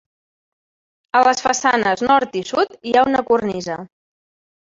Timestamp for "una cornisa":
3.11-3.77